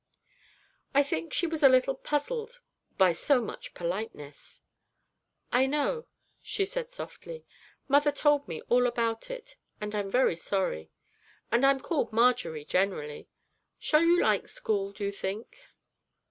I 0.95 1.03
think 1.03 1.31
she 1.31 1.45
was 1.45 1.61
a 1.61 1.69
little 1.69 1.93
puzzled 1.93 2.59
by 2.97 3.11
so 3.11 3.39
much 3.39 3.75
politeness. 3.75 4.63
'I 5.51 5.67
know,' 5.67 6.07
she 6.41 6.65
said 6.65 6.89
softly; 6.89 7.45
'mother 7.87 8.11
told 8.11 8.47
me 8.47 8.63
about 8.67 9.29
it, 9.29 9.57
and 9.79 9.93
I'm 9.93 10.09
very 10.09 10.35
sorry. 10.37 10.89
And 11.51 11.63
I'm 11.63 11.79
called 11.79 12.11
Marjory, 12.11 12.65
generally. 12.65 13.29
Shall 13.77 14.01
you 14.01 14.19
like 14.19 14.47
school, 14.47 14.91
do 14.91 15.03
you 15.05 15.11
think?' 15.11 15.55